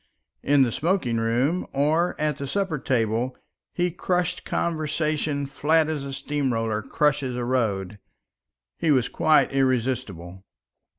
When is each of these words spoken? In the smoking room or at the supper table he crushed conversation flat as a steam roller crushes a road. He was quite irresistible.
In 0.41 0.63
the 0.63 0.71
smoking 0.71 1.17
room 1.17 1.67
or 1.73 2.19
at 2.19 2.37
the 2.37 2.47
supper 2.47 2.79
table 2.79 3.37
he 3.71 3.91
crushed 3.91 4.43
conversation 4.45 5.45
flat 5.45 5.89
as 5.89 6.03
a 6.03 6.11
steam 6.11 6.51
roller 6.51 6.81
crushes 6.81 7.35
a 7.35 7.45
road. 7.45 7.99
He 8.79 8.89
was 8.89 9.07
quite 9.07 9.51
irresistible. 9.51 10.43